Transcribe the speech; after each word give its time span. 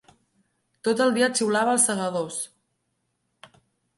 Tot 0.87 1.01
el 1.05 1.11
dia 1.17 1.27
xiulava 1.39 1.75
"Els 1.77 1.85
Segadors". 1.89 2.39